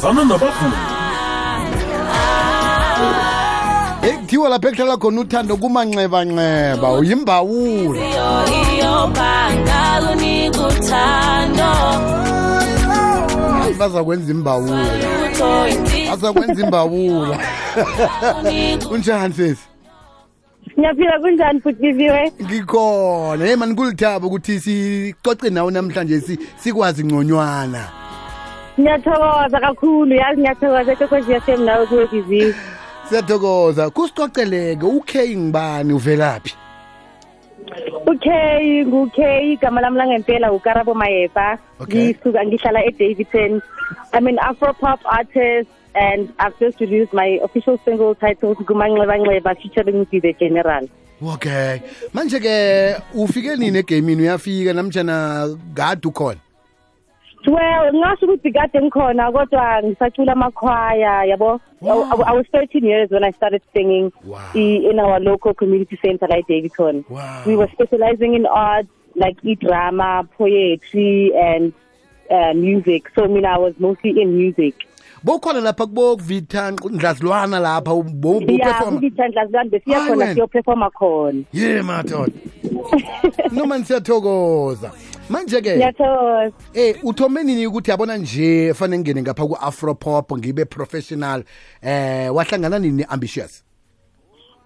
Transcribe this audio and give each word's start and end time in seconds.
sazana 0.00 0.24
nabavumi 0.24 0.76
ekuthiwa 4.02 4.48
lapha 4.48 4.68
ekuhlala 4.68 4.96
khona 4.96 5.20
uthando 5.20 5.56
kumanxebanxeba 5.56 6.88
uyimbawula. 6.98 8.00
Iyobanga 8.58 9.80
kunika 10.04 10.66
uthando 10.66 11.70
Hayi, 13.58 13.74
bazakwenza 13.74 14.32
imbawula. 14.32 14.86
Utho 15.32 15.68
inhliziyo 15.68 16.10
bazakwenza 16.10 16.62
imbawula. 16.64 17.38
Kunika 18.42 18.88
unjani 18.88 19.34
sesi 19.34 19.62
ngiyaphila 20.78 21.18
kunjani 21.20 21.60
futhi 21.60 21.80
biziwe 21.82 22.32
ngikhona. 22.42 23.44
Hey 23.44 23.56
mani 23.56 23.74
kulithaba 23.74 24.26
ukuthi 24.26 24.60
sicoce 24.60 25.50
nawe 25.50 25.72
namhlanje 25.72 26.20
si- 26.20 26.38
sikwazi 26.56 27.04
ngconywana 27.04 27.88
ngiyathokoza 28.80 29.60
kakhulu 29.60 30.14
yazi 30.14 30.40
ngiyathokoza 30.40 30.92
ekwekwezi 30.92 31.32
yasem 31.32 31.64
nawe 31.64 31.86
kuwe 31.86 32.06
biziwe 32.06 32.54
siyathokoza. 33.08 33.90
Kusicoceleke 33.90 34.86
ukhe 34.86 35.36
ngibani 35.36 35.92
uvelaphi? 35.92 36.54
Ukay 38.06 38.84
ngukay 38.86 39.52
igama 39.52 39.80
lami 39.80 39.96
langempela 39.98 40.52
ukarabo 40.52 40.94
mayepa. 40.94 41.58
Okay. 41.80 42.04
ngisuka 42.04 42.44
ngihlala 42.46 42.84
edavidson 42.84 43.60
i'm 44.12 44.26
an 44.26 44.38
afro 44.38 44.72
pop 44.72 45.00
artist 45.04 45.70
and 45.94 46.28
i've 46.38 46.58
just 46.60 46.80
released 46.80 47.12
my 47.12 47.40
official 47.42 47.78
single 47.84 48.14
titled 48.14 48.56
kumanxebanxeba 48.56 49.54
featuring 49.62 50.06
the 50.10 50.32
general. 50.38 50.88
Okay. 51.22 51.80
Manje 52.12 52.40
ke 52.40 52.96
ufike 53.14 53.56
nini 53.56 53.78
egamini? 53.78 54.22
Uyafika 54.22 54.72
namtshana 54.72 55.48
kade 55.74 56.08
ukhona? 56.08 56.40
Well 57.52 57.92
ngasho 57.94 58.26
ukuthi 58.26 58.52
kade 58.52 58.80
ngikhona 58.82 59.32
kodwa 59.32 59.82
ngisacula 59.82 60.32
amakhwaya 60.32 61.24
yabo 61.24 61.60
I, 61.82 61.86
I, 61.88 62.14
I 62.26 62.32
was 62.32 62.46
13 62.52 62.84
years 62.84 63.10
when 63.10 63.24
I 63.24 63.30
started 63.30 63.62
singing 63.72 64.12
Wow. 64.24 64.40
in 64.54 64.98
our 64.98 65.20
local 65.20 65.54
community 65.54 65.96
center 66.04 66.26
like 66.28 66.46
Davidson. 66.48 67.04
Wow. 67.08 67.42
We 67.46 67.54
were 67.54 67.68
specializing 67.72 68.34
in 68.34 68.46
art, 68.46 68.86
like 69.14 69.36
e-drama, 69.44 70.28
poetry, 70.36 71.30
and 71.36 71.72
uh, 72.30 72.52
music. 72.54 73.10
So, 73.14 73.24
I 73.24 73.28
mean, 73.28 73.44
I 73.46 73.58
was 73.58 73.74
mostly 73.78 74.20
in 74.20 74.36
music. 74.36 74.74
bokhona 75.24 75.60
lapha 75.60 75.86
kubokuvitha 75.86 76.70
ndlazilwana 76.70 77.60
lapha 77.60 77.94
boperforma 77.94 78.82
kubithandlazane 78.92 79.70
besiya 79.70 80.00
khona 80.00 80.16
wena. 80.16 80.34
siyoperforma 80.34 80.90
khona. 80.90 81.42
ye 81.52 81.82
madoda 81.82 82.32
noma 83.52 83.78
nisiyathokoza 83.78 84.92
manje 85.30 85.60
ke 85.60 85.76
Ngiyathokoza. 85.76 86.52
eh 86.74 86.96
uthome 87.04 87.44
nini 87.44 87.66
ukuthi 87.66 87.90
yabona 87.90 88.16
nje 88.16 88.74
fanele 88.74 88.98
ngene 89.02 89.22
ngapha 89.22 89.46
ku-afropop 89.46 90.32
ngibe 90.38 90.64
professional 90.64 91.42
eh 91.82 92.34
wahlangana 92.34 92.78
nini 92.78 93.04
ambitious 93.08 93.64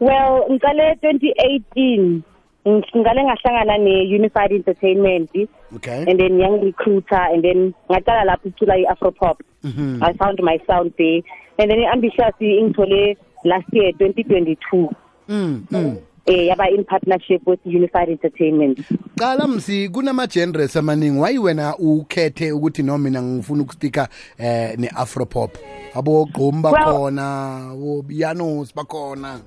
Well, 0.00 0.42
ngicale 0.50 0.98
2018. 1.02 2.20
Ngicale 2.66 3.22
ngahlangana 3.24 3.78
ne-Unified 3.78 4.52
Entertainment. 4.52 5.30
okay 5.76 6.04
and 6.08 6.18
then 6.20 6.38
young 6.38 6.60
recruiter 6.60 7.22
and 7.32 7.42
then 7.44 7.74
ngaqala 7.90 8.24
lapho 8.24 8.48
icula 8.48 8.76
i-afropop 8.78 9.38
Mhm. 9.64 10.02
i 10.02 10.12
found 10.14 10.38
my 10.42 10.58
sound 10.66 10.92
there 10.98 11.22
and 11.58 11.70
then 11.70 11.78
i-ambitious 11.80 12.34
ingithole 12.40 13.16
last 13.44 13.66
year 13.72 13.92
2022 13.92 14.88
mm, 15.28 15.64
mm. 15.70 15.96
Eh 16.26 16.46
yaba 16.46 16.68
in 16.70 16.84
partnership 16.84 17.42
with 17.46 17.60
unified 17.64 18.08
entertainment. 18.08 18.78
Qala 19.18 19.46
msi 19.48 19.88
kunama-genres 19.88 20.76
amaningi 20.76 21.18
wayi 21.20 21.38
wena 21.38 21.76
ukhethe 21.78 22.52
ukuthi 22.52 22.82
no 22.82 22.98
mina 22.98 23.22
ngifuna 23.22 23.62
ukustika 23.62 24.08
eh 24.38 24.78
ne-afropop? 24.78 25.50
Abogqomi 25.94 26.62
bakhona 26.62 27.60
bobianos 27.76 28.74
bakhona. 28.74 29.40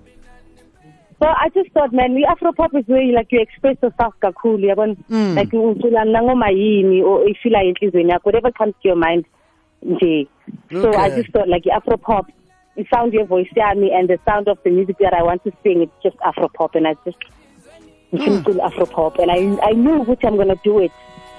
So 1.20 1.26
i 1.28 1.50
just 1.56 1.72
thought 1.74 1.94
man 1.94 2.18
i-afropop 2.18 2.76
is 2.80 2.88
where 2.88 3.04
like 3.18 3.32
you 3.32 3.40
express 3.42 3.78
yourself 3.82 4.14
kakhulu 4.22 4.68
yabona? 4.68 4.96
Mm. 5.10 5.36
like 5.36 5.54
ucula 5.58 6.06
nangoma 6.06 6.50
yini 6.52 7.02
or 7.04 7.24
ifila 7.30 7.64
enhlizweni 7.64 8.10
yakho 8.12 8.26
whatever 8.26 8.52
comes 8.52 8.74
to 8.82 8.88
your 8.90 8.98
mind 8.98 9.26
nje. 9.84 10.28
So 10.72 10.90
i 10.92 11.08
Okay. 11.08 11.22
just 11.22 11.32
thought 11.32 11.48
like 11.48 11.66
i-afropop 11.70 12.26
the 12.76 12.86
sound 12.94 13.14
your 13.14 13.26
voice 13.26 13.48
yami 13.56 13.94
and 13.94 14.10
the 14.10 14.20
sound 14.26 14.48
of 14.48 14.58
the 14.64 14.70
music 14.70 14.98
that 15.00 15.14
i 15.14 15.24
want 15.24 15.44
to 15.44 15.52
sing 15.64 15.82
it's 15.82 16.04
just 16.04 16.18
Afro 16.26 16.50
pop 16.50 16.76
and 16.76 16.88
i 16.88 16.96
just 17.06 17.18
ngifuna 18.14 18.40
ucula 18.40 18.64
afropop 18.64 19.20
and 19.20 19.32
i 19.32 19.70
i 19.70 19.74
knew 19.74 20.02
ukuthi 20.02 20.28
i'm 20.28 20.38
gonna 20.38 20.56
do 20.64 20.80
it. 20.80 20.92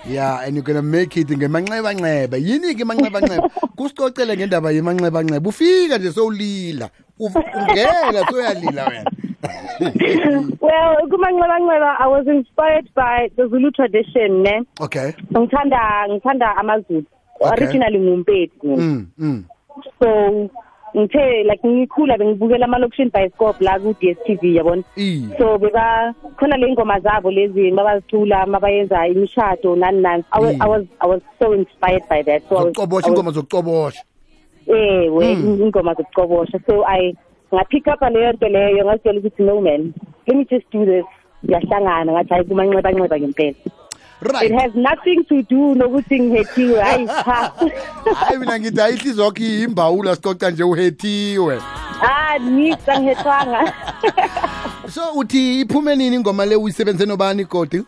Yeah 0.09 0.45
and 0.47 0.55
you're 0.55 0.63
gonna 0.63 0.83
make 0.83 1.17
it 1.17 1.29
ngemanxebanxeba. 1.29 2.39
Yini-ke 2.39 2.85
manxebanxeba? 2.85 3.51
Kusicocele 3.77 4.37
ngendaba 4.37 4.71
yemanxebanxeba. 4.71 5.49
Ufika 5.49 5.99
nje 5.99 6.13
sowulila. 6.13 6.91
Ungena 7.19 8.27
soyalila 8.31 8.85
wena. 8.87 9.11
Well 10.61 10.97
kumanxebanxeba 11.11 11.91
i 11.99 12.07
was 12.07 12.27
inspired 12.27 12.89
by 12.95 13.31
the 13.37 13.49
zulu 13.49 13.71
tradition 13.71 14.43
ne? 14.43 14.63
Okay. 14.81 15.13
Ngithanda 15.33 16.09
ngithanda 16.09 16.57
amazulu. 16.57 17.07
Okay. 17.41 17.53
originally 17.53 17.99
ngumpedi 17.99 18.53
mm, 18.65 19.07
mm. 19.19 19.45
so 20.01 20.09
ngithe 20.97 21.45
like 21.45 21.61
ngikhula 21.67 22.17
bengibukela 22.19 22.65
ama-locution 22.65 23.11
bioscope 23.11 23.61
la 23.65 23.79
ku-dstv 23.79 24.43
yabona? 24.45 24.83
So 25.39 25.59
beba 25.59 26.15
khona 26.39 26.57
le 26.57 26.73
ngoma 26.73 27.01
zabo 27.01 27.31
lezi 27.31 27.71
mabazicula 27.71 28.47
mabayenza 28.47 29.07
imishado 29.09 29.77
nani 29.77 30.01
nani. 30.01 30.25
I 30.33 30.41
was. 30.41 30.57
I. 30.61 30.67
Was, 30.67 30.85
I 31.01 31.07
was 31.07 31.21
so 31.39 31.53
inspired 31.53 32.03
by 32.09 32.23
that. 32.23 32.43
So 32.49 32.57
zokucobosha 32.57 33.09
ingoma 33.09 33.31
zokucobosha. 33.31 34.03
Ewe 34.67 35.35
Mm. 35.37 35.61
ingoma 35.63 35.95
zokucobosha. 35.95 36.59
So 36.67 36.85
i 36.87 37.15
ngapick 37.55 37.87
up 37.87 38.01
leyo 38.03 38.33
nto 38.33 38.49
leyo 38.49 38.85
ngazitshela 38.85 39.19
ukuthi 39.21 39.43
no 39.43 39.61
man 39.61 39.93
let 40.27 40.37
me 40.37 40.45
just 40.45 40.71
do 40.73 40.85
this. 40.85 41.05
Yahlangana 41.49 42.13
ngathi 42.13 42.29
hayi 42.35 42.45
kumanxebanxeba 42.45 43.19
ngempela. 43.21 43.55
It 44.23 44.33
right 44.33 44.53
has 44.53 44.75
nothing 44.75 45.25
to 45.25 45.43
do 45.43 45.75
nokuthi 45.75 46.21
ngihethiwe 46.21 46.81
hayi 46.81 47.07
cha. 47.25 47.53
Hayi 48.15 48.39
mina 48.39 48.61
ngithi 48.61 48.81
ayihlizi 48.81 49.21
wakho 49.21 49.43
imbawula 49.45 50.17
sicoca 50.17 50.51
nje 50.51 50.65
uhethiwe. 50.65 51.61
Ah 52.03 52.39
nix 52.39 52.89
angihethwanga 52.89 53.73
so 54.95 55.13
uthi 55.15 55.61
iphume 55.61 55.97
nini 55.97 56.17
ingoma 56.17 56.47
le 56.47 56.57
uyisebenze 56.57 57.07
nobani 57.07 57.45
godi? 57.45 57.83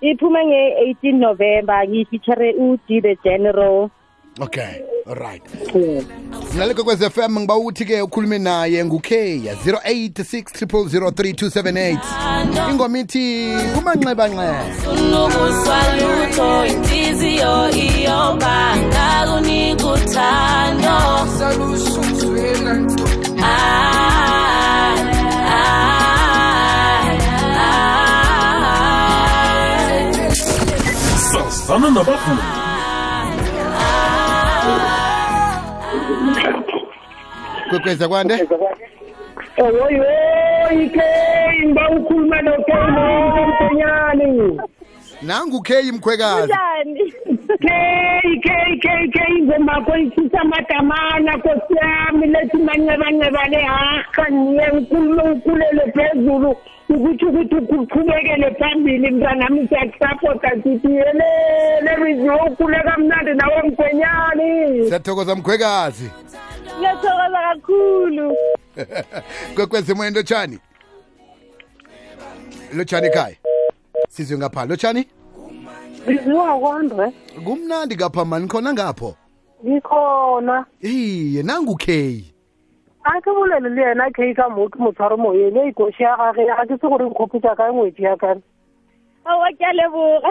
Iphume 0.00 0.46
nge-18 0.46 1.12
november 1.18 1.88
ngiyifeature 1.88 2.54
u-d 2.58 3.00
the 3.00 3.16
general. 3.24 3.90
Okay 4.40 4.82
alright 5.06 5.42
Yeah. 5.74 6.04
mlaleko 6.54 6.84
kwez 6.84 7.02
fm 7.10 7.38
ngiba 7.38 7.56
ukuthi-ke 7.56 8.02
ukhulume 8.02 8.38
naye 8.38 8.84
ngukheya 8.84 9.54
086 9.54 10.66
3278 10.66 12.70
ingoma 12.70 12.98
ithi 12.98 13.52
kumanxebanxeba. 13.74 14.64
Unukuswalutho 14.92 16.66
inhliziyo 16.66 17.70
kwekweza 37.76 38.08
kwande? 38.08 38.34
Oyoyoyi 39.64 40.88
ke 40.94 41.02
ngiba 41.64 41.90
ukhuluma 41.90 42.42
nokenyani 42.42 44.30
nangukheyi 45.22 45.92
mkhwekazi. 45.92 46.52
Njani 46.52 47.12
keyi 47.64 47.64
keyi 47.66 48.25
keyi 48.46 49.08
keyi 49.10 49.38
ingomakho 49.38 49.96
ichisa 49.96 50.40
amadamana 50.40 51.38
kosi 51.38 51.74
yami 51.82 52.26
lethi 52.26 52.56
mancebanceba 52.56 53.48
le 53.48 53.62
haha 53.64 54.30
niye 54.30 54.68
ngikhulume 54.74 55.22
ukhulele 55.30 55.92
phezulu 55.94 56.56
ukuthi 56.88 57.24
ukuthi 57.24 57.54
uqhubekele 57.54 58.54
phambili 58.58 59.10
mntanami 59.10 59.68
siyakusapota 59.68 60.50
sithi 60.62 60.88
yelele 60.94 61.92
biziwe 62.04 62.36
ukhule 62.50 62.80
kamnandi 62.80 63.34
nawe 63.34 63.62
mgwenyani 63.62 64.86
siyathokoza 64.88 65.36
mkhwekazi. 65.36 66.10
Ngiyathokoza 66.78 67.38
kakhulu. 67.48 68.36
Kwekwezi 69.54 69.92
emoyeni 69.92 70.16
lotshani 70.16 70.58
lotshani 72.74 73.06
ekhaya? 73.06 73.36
Sizwe 74.08 74.38
ngapha. 74.38 74.66
Lotshani 74.66 75.08
biziwa 76.06 76.58
kwandre 76.60 77.12
kumnandi 77.44 77.94
ngapha 77.96 78.24
mani 78.24 78.48
khona 78.48 78.72
ngapho? 78.72 79.14
Ngikhona. 79.64 80.64
Iye 80.80 81.42
nangukheyi 81.42 82.36
a 83.06 83.20
ke 83.22 83.30
bolele 83.30 83.70
le 83.70 83.82
yena 83.82 84.10
ke 84.10 84.34
ka 84.34 84.48
mo 84.48 84.68
ke 84.68 84.78
motshwaro 84.82 85.16
moyeng 85.16 85.56
e 85.56 85.70
ikoši 85.70 86.02
ya 86.02 86.16
gage 86.18 86.42
ga 86.46 86.66
ke 86.66 86.74
se 86.74 86.86
gore 86.90 87.06
nkgopotsa 87.06 87.54
ka 87.56 87.70
ngwetsi 87.70 88.02
ya 88.02 88.16
kane 88.16 88.42
awa 89.24 89.48
ke 89.58 89.62
a 89.62 89.72
leboga 89.78 90.30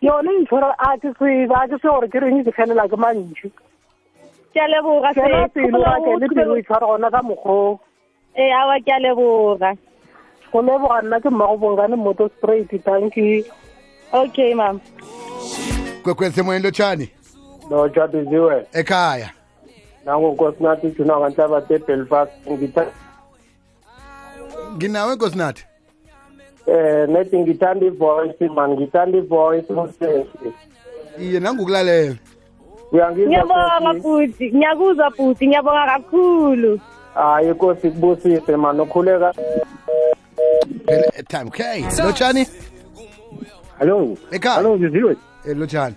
yone 0.00 0.30
ntshwara 0.42 0.70
a 0.78 0.94
ke 1.02 1.10
tseba 1.18 1.56
a 1.62 1.68
ke 1.68 1.76
se 1.82 1.88
gore 1.88 2.06
ke 2.08 2.18
reng 2.22 2.44
ke 2.46 2.54
felela 2.54 2.86
ke 2.86 2.96
mantši. 2.96 3.50
Ke 4.54 4.60
a 4.62 4.68
leboga 4.70 5.10
fela 5.14 5.42
sis. 5.50 5.58
pelo 5.58 5.82
ga 5.82 5.98
ke 6.06 6.10
le 6.22 6.26
pelo 6.30 6.54
e 6.56 6.62
tshwara 6.62 6.86
gona 6.86 7.10
ka 7.10 7.20
mokgwa 7.22 7.78
ee 8.38 8.50
awa 8.62 8.78
ke 8.78 8.90
a 8.94 8.98
leboga. 9.02 9.74
Go 10.52 10.62
leboga 10.62 11.02
nna 11.02 11.18
ke 11.18 11.30
mmago 11.34 11.56
bonkane 11.58 11.96
moto 11.98 12.30
straight 12.38 12.70
thank 12.84 13.16
you. 13.16 13.42
Okay 14.12 14.54
mam 14.54 14.80
kwekwezi 16.02 16.42
moyeni 16.42 16.64
lotshani? 16.64 17.10
No 17.70 17.88
jabiziwe 17.88 18.66
ekhaya. 18.72 19.30
Nangokosinathi 20.04 20.90
juna 20.90 21.20
kanhlaba 21.20 21.62
sebelfast 21.68 22.32
ngitha 22.50 22.86
nginawe 24.76 25.14
nkosinathi? 25.14 25.64
Eh 26.66 27.08
nethi 27.08 27.38
ngithanda 27.38 27.86
ivoice 27.86 28.48
man. 28.48 28.70
Ngithanda 28.70 29.18
ivoice 29.18 29.72
mosesi 29.72 30.52
iye 31.18 31.40
nangukulalela 31.40 32.16
ngiyabonga 32.92 33.94
bhuti 34.02 34.52
ngiyakuzwa 34.52 35.10
bhuti. 35.10 35.46
Ngiyabonga 35.46 35.86
kakhulu. 35.86 36.80
Hayi 37.14 37.54
kosi 37.54 37.90
kubusise 37.90 38.56
man. 38.56 38.80
Ukhuleka 38.80 39.32
phela 40.86 41.22
time 41.28 41.46
okay. 41.46 41.82
Lotshani? 42.04 42.46
Hello. 43.82 44.14
Ekhaya. 44.30 44.56
Hello 44.62 44.78
Ziziwe. 44.78 45.16
eh 45.44 45.56
lotshani 45.56 45.94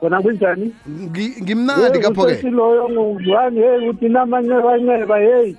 Kona 0.00 0.22
kunjani? 0.22 0.70
Ngi- 0.88 1.42
ngimnandi 1.42 1.98
kapho 1.98 2.26
ke 2.26 2.50
Loyo 2.50 2.88
nguzwani 2.88 3.60
hey 3.60 3.88
uthi 3.88 4.08
namanyeba 4.08 4.78
nyeba 4.78 5.18
hey. 5.18 5.54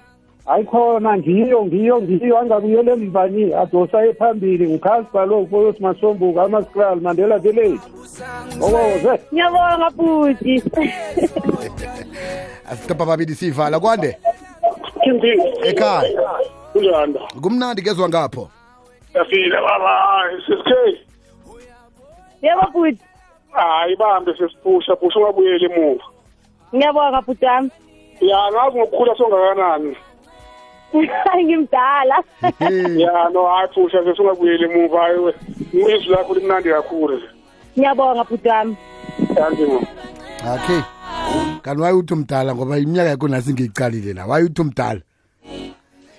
Ayikhona 0.47 1.17
ngiyo 1.17 1.65
ngiyo 1.65 2.01
ngiyo 2.01 2.39
angabuyele 2.39 2.91
emvani 2.93 3.53
adosa 3.53 4.05
ephambili 4.05 4.69
ngikhaspa 4.69 5.25
lo 5.25 5.45
foyos 5.51 5.79
masombuka 5.79 6.43
amaskral 6.43 7.01
Mandela 7.01 7.39
village. 7.39 7.79
Okoze. 8.61 9.19
ngiyabonga 9.33 9.89
bhuti 9.97 10.63
asitopa 12.71 13.05
babili 13.05 13.35
sivala 13.35 13.79
kwande 13.79 14.17
Kimbi. 15.03 15.31
ekhaya 15.63 16.21
Kunjani? 16.73 17.19
kumnandi 17.41 17.81
kezwa 17.81 18.09
ngapho 18.09 18.49
Yafika 19.13 19.61
baba, 19.61 20.23
sisike. 20.45 21.06
Yebo 22.41 22.61
bhuti 22.73 23.01
Hayi 23.51 23.95
bambe 23.95 24.33
sesiphusha, 24.37 24.95
phusha 24.95 25.19
ungabuyeli 25.19 25.65
emuva. 25.65 26.03
ngiyabonga 26.75 27.21
bhuti 27.21 27.45
wami 27.45 27.69
Ya, 28.21 28.51
ngazi 28.51 28.77
ngokukhula 28.77 29.15
songakanani. 29.17 29.95
hayi 31.23 31.45
ngimdala 31.45 32.23
Ya, 32.97 33.29
no 33.33 33.47
hayi 33.47 33.67
phusha 33.73 34.03
sesingabuyeli 34.03 34.63
emuva 34.65 34.99
hayi 35.01 35.19
we. 35.19 35.33
Izwi 35.73 36.09
lakho 36.11 36.33
limnandi 36.33 36.69
kakhulu. 36.69 37.21
ngiyabonga 37.77 38.23
bhuti 38.23 38.49
wami 38.49 38.75
Kanti 39.35 39.65
mo. 39.65 39.81
okay 40.55 40.81
kanti 41.61 41.81
waye 41.81 41.93
uthi 41.93 42.13
umdala 42.13 42.55
ngoba 42.55 42.77
iminyaka 42.77 43.09
yakho 43.09 43.27
nasi 43.27 43.53
ngiyicalile 43.53 44.13
la 44.13 44.25
waye 44.25 44.45
uthi 44.45 44.61
umdala 44.61 45.01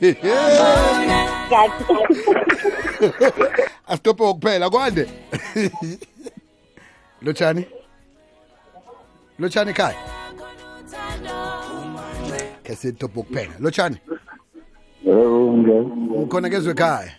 kathi 3.88 4.35
kuphela 4.35 4.70
kwande? 4.70 5.06
Lotshani? 7.23 7.64
Lotshani 9.38 9.70
ekhaya? 9.70 9.96
Ke 12.64 12.76
sitope 12.76 13.23
kuphela 13.23 13.52
lotshani? 13.61 13.96
Ukhona 16.23 16.49
kezwe 16.50 16.73
ekhaya? 16.73 17.12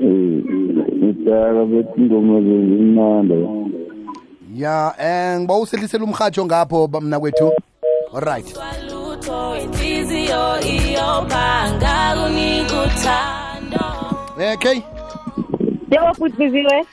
Ngidala 0.00 1.64
bethi 1.70 2.00
ingoma 2.00 2.40
ya 4.54 4.94
eh 4.98 5.38
ngiba 5.40 5.58
usehlisela 5.58 6.04
umhatsho 6.04 6.44
ngapho 6.46 6.86
ba- 6.86 7.00
mna 7.00 7.20
kwethu 7.20 7.52
alright 8.14 8.56
okay 14.54 14.82
yebo 15.90 16.12
bhuti 16.18 16.36
biziwe. 16.36 16.84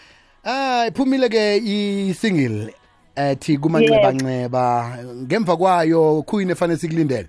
Ah 0.43 0.87
iphumile 0.87 1.29
ke 1.29 1.57
i-single 1.57 2.73
ethi 3.15 3.57
kumanxeba 3.57 4.11
nxeba. 4.11 4.97
Ngemva 5.25 5.57
kwayo 5.57 6.21
khuyini 6.27 6.51
efanele 6.51 6.77
sikulindele. 6.79 7.27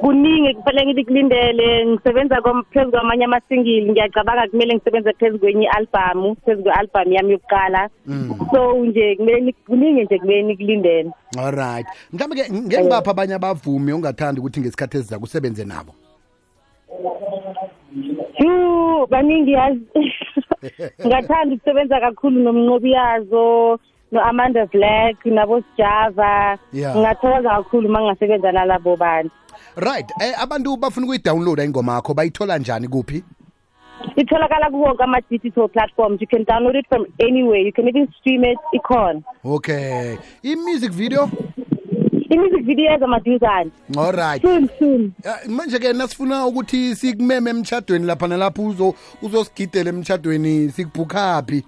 Kuningi 0.00 0.54
kufanele 0.54 0.86
ngithi 0.86 1.04
kulindele. 1.04 1.86
Ngisebenza 1.86 2.36
kom- 2.42 2.64
phezu 2.72 2.90
kwamanye 2.90 3.24
amasingili 3.24 3.90
ngiyacabanga 3.92 4.48
kumele 4.50 4.74
ngisebenze 4.74 5.12
phezu 5.12 5.38
kwenye 5.38 5.66
i-albhamu 5.66 6.36
phezu 6.44 6.62
kwe-albhamu 6.62 7.12
yami 7.12 7.32
yokuqala. 7.32 7.88
So 8.52 8.76
nje 8.84 9.16
kumele 9.16 9.40
ni- 9.40 9.52
kuningi 9.52 10.04
nje 10.04 10.18
kumele 10.18 10.42
nikulindele 10.42 11.10
alright 11.38 11.86
mhlawumbe 12.12 12.42
ke 12.44 12.52
ngengibapha 12.52 13.10
abanye 13.10 13.34
abavumi 13.34 13.92
ongathandi 13.92 14.40
ukuthi 14.40 14.60
ngesikhathi 14.60 14.96
esiza 14.98 15.18
kusebenze 15.18 15.64
nabo? 15.64 15.94
Yu 18.38 19.06
baningi 19.10 19.52
yazi. 19.52 19.80
Ngathanda 21.06 21.54
ukusebenza 21.54 22.00
kakhulu 22.00 22.40
nomnqobi 22.42 22.92
yazo 22.92 23.78
no-amanda 24.12 24.66
black 24.66 25.26
nabo-sjava 25.26 26.58
Yeah. 26.72 26.96
ngingathokoza 26.96 27.48
kakhulu 27.50 27.88
uma 27.88 28.00
ngingasebenza 28.00 28.52
nalabo 28.52 28.96
bantu. 28.96 29.30
Right. 29.76 30.10
Eh 30.20 30.42
abantu 30.42 30.76
bafuna 30.76 31.06
ukuyidownloada 31.06 31.64
ingoma 31.64 31.94
yakho 31.94 32.14
bayithola 32.14 32.58
njani 32.58 32.88
kuphi? 32.88 33.24
Itholakala 34.16 34.70
kuwonke 34.70 35.02
ama-digital 35.02 35.68
platforms. 35.68 36.20
You 36.20 36.26
can 36.26 36.44
download 36.44 36.76
it 36.78 36.86
from 36.88 37.06
anywhere. 37.20 37.60
You 37.60 37.72
can 37.72 37.88
even 37.88 38.08
stream 38.20 38.44
it 38.44 38.58
ikhona. 38.74 39.22
Okay. 39.44 40.16
I-music 40.44 40.92
video? 40.92 41.30
I-music 42.30 42.64
video 42.64 42.92
ezamaduzane 42.94 43.70
alright 43.98 44.42
soon 44.42 44.68
soon 44.78 45.12
Eh, 45.24 45.48
manje 45.48 45.78
ke 45.78 45.92
nasifuna 45.92 46.46
ukuthi 46.46 46.96
sikumeme 46.96 47.50
emtshadweni 47.50 48.06
lapha 48.06 48.28
nalapho 48.28 48.62
uzo 48.62 48.94
uzosigidela 49.22 49.90
emtshadweni 49.90 50.68
sikubhukhaphi 50.70 51.64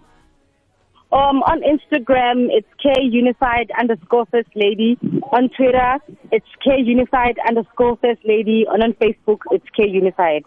Um, 1.12 1.42
on 1.42 1.60
Instagram, 1.62 2.46
it's 2.56 2.68
K 2.80 2.92
Unified 3.02 3.72
underscore 3.80 4.26
First 4.30 4.50
Lady. 4.54 4.96
On 5.32 5.48
Twitter, 5.48 5.98
it's 6.30 6.46
K 6.64 6.76
Unified 6.78 7.36
underscore 7.48 7.96
First 8.00 8.24
Lady. 8.24 8.64
And 8.72 8.80
on 8.84 8.92
Facebook, 8.92 9.40
it's 9.50 9.66
K 9.76 9.88
Unified. 9.88 10.44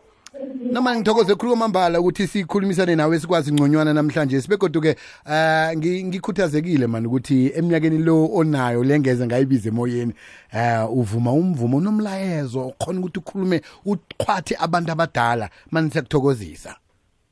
Noma 0.72 0.96
ngithokoze 0.96 1.36
khulu 1.36 1.52
kwamambala 1.52 2.00
ukuthi 2.00 2.28
sikhulumisane 2.28 2.96
nawe 2.96 3.20
sikwazi 3.20 3.54
ngconywana 3.54 3.94
namhlanje. 3.94 4.42
Sibegodu 4.42 4.82
ke 4.82 4.96
eh 5.30 5.72
ngi- 5.78 6.04
ngikhuthazekile 6.04 6.88
mani 6.88 7.08
ukuthi 7.08 7.52
eminyakeni 7.56 7.98
lo 7.98 8.30
onayo 8.34 8.84
lengeze 8.84 9.26
ngayibiza 9.26 9.70
emoyeni 9.70 10.14
eh 10.54 10.92
uvuma 10.92 11.32
umvumo 11.32 11.82
nomlayezo 11.82 12.74
khona 12.80 13.00
ukuthi 13.00 13.20
ukhulume 13.20 13.62
uqhwathe 13.86 14.56
abantu 14.60 14.92
abadala. 14.92 15.50
Mani 15.72 15.92
siyakuthokozisa. 15.92 16.76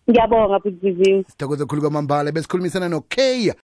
Ngiyabonga 0.09 0.59
Bhuti 0.59 1.23
sithokoze 1.29 1.65
khulu 1.65 1.81
kwamambala. 1.81 2.31
Besikhulumisana 2.31 2.89
no 2.89 3.01
K 3.09 3.53